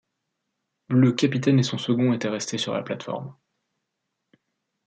[0.89, 3.35] Le capitaine et son second étaient restés sur la plate-forme.